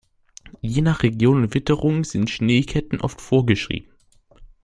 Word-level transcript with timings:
Je 0.63 0.81
nach 0.81 1.03
Region 1.03 1.43
und 1.43 1.53
Witterung 1.53 2.03
sind 2.05 2.31
Schneeketten 2.31 3.01
oft 3.01 3.21
vorgeschrieben. 3.21 3.91